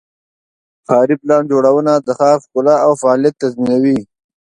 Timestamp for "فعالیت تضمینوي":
3.01-3.99